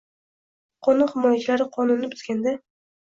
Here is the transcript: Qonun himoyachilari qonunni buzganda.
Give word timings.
Qonun 0.87 1.11
himoyachilari 1.13 1.69
qonunni 1.79 2.11
buzganda. 2.15 2.55